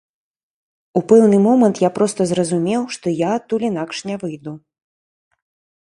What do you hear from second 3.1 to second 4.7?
я адтуль інакш не выйду.